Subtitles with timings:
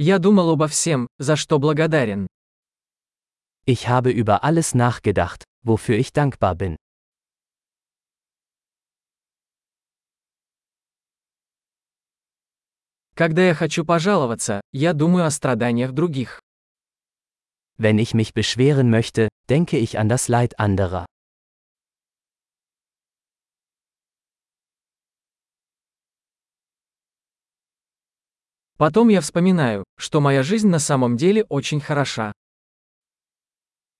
[0.00, 2.28] Я думал обо всем, за что благодарен.
[3.66, 6.76] Ich habe über alles nachgedacht, wofür ich dankbar bin.
[13.16, 16.40] Когда я хочу пожаловаться, я думаю о страданиях других.
[17.76, 21.06] Wenn ich mich beschweren möchte, denke ich an das Leid anderer.
[28.78, 32.32] Потом я вспоминаю, что моя жизнь на самом деле очень хороша.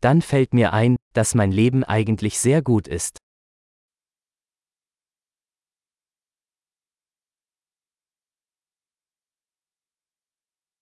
[0.00, 3.18] Dann fällt mir ein, dass mein Leben eigentlich sehr gut ist.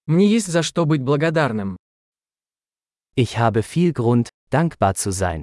[0.07, 1.77] Мне есть за что быть благодарным.
[3.15, 5.43] Ich habe viel Grund, dankbar zu sein.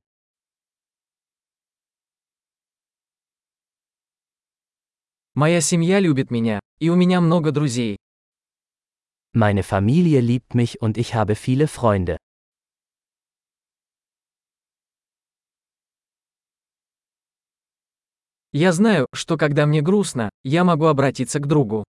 [5.36, 7.98] Моя семья любит меня, и у меня много друзей.
[9.37, 12.17] Meine Familie liebt mich und ich habe viele Freunde.
[18.53, 21.83] Я знаю, что когда мне грустно, я могу обратиться к другу.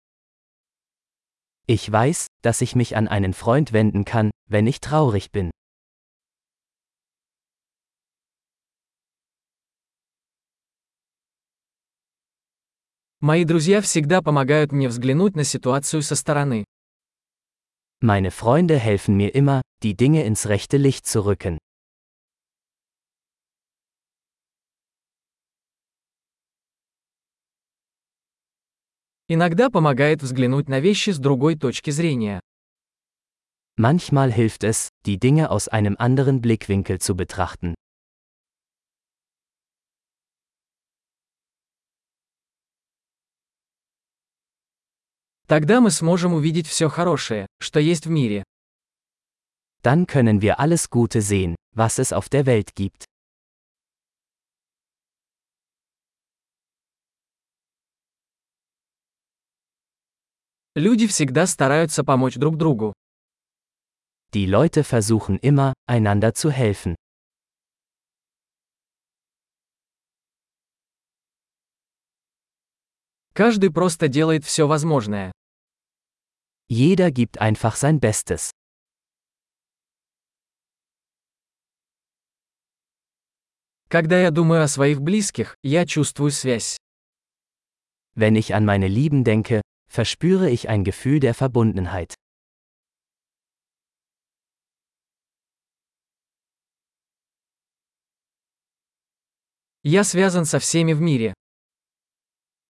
[1.67, 5.51] Ich weiß, dass ich mich an einen Freund wenden kann, wenn ich traurig bin.
[13.21, 16.65] Мои друзья всегда помогают мне взглянуть на ситуацию со стороны.
[18.01, 21.57] Meine Freunde helfen mir immer, die Dinge ins rechte Licht zu rücken.
[29.27, 32.39] Иногда помогает взглянуть на вещи с другой точки зрения.
[33.77, 37.73] Manchmal hilft es, die Dinge aus einem anderen Blickwinkel zu betrachten.
[45.50, 48.44] Тогда мы сможем увидеть все хорошее, что есть в мире.
[49.82, 53.04] Dann können wir alles Gute sehen, was es auf der Welt gibt.
[60.76, 62.92] Люди всегда стараются помочь друг другу.
[64.32, 66.94] Die Leute versuchen immer, einander zu helfen.
[73.34, 75.32] Каждый просто делает все возможное.
[76.69, 78.51] Jeder gibt einfach sein Bestes.
[83.89, 86.77] Когда я думаю о своих близких, я чувствую связь.
[88.15, 92.15] Wenn ich an meine Lieben denke, verspüre ich ein Gefühl der Verbundenheit.
[99.83, 101.33] Я связан со всеми в мире.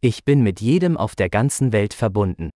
[0.00, 2.50] Ich bin mit jedem auf der ganzen Welt verbunden.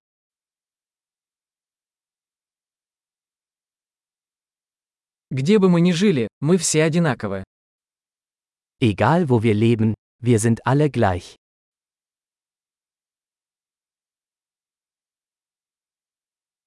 [5.33, 7.43] Где бы мы ни жили, мы все одинаковы.
[8.79, 11.37] Egal wo wir leben, wir sind alle gleich.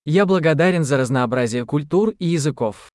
[0.04, 2.90] Я благодарен за разнообразие культур и языков.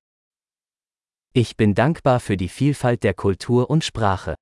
[1.32, 4.34] Ich bin dankbar für die Vielfalt der Kultur und Sprache.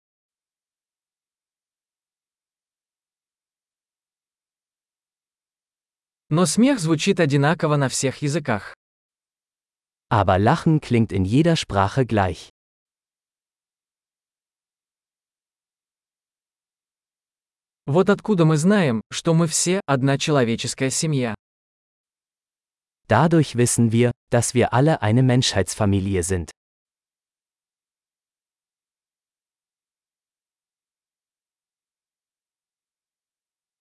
[6.29, 8.75] Но смех звучит одинаково на всех языках.
[10.10, 12.50] Aber Lachen klingt in jeder Sprache gleich.
[17.88, 21.36] Вот откуда мы знаем, что мы все одна человеческая семья.
[23.08, 26.50] Dadurch wissen wir, dass wir alle eine Menschheitsfamilie sind.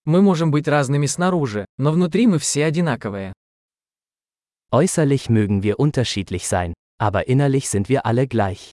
[0.04, 3.32] Мы можем быть разными снаружи, но внутри мы все одинаковые.
[4.74, 8.72] Äußerlich mögen wir unterschiedlich sein, aber innerlich sind wir alle gleich.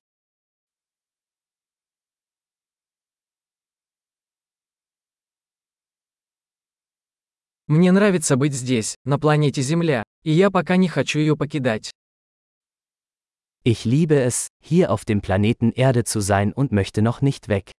[7.68, 11.92] Мне нравится быть здесь, на планете Земля, и я пока не хочу ее покидать.
[13.64, 17.70] Ich liebe es, hier auf dem Planeten Erde zu sein und möchte noch nicht weg.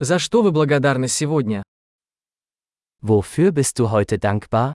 [0.00, 1.62] За что вы благодарны сегодня?
[3.00, 4.74] Wofür bist du heute dankbar?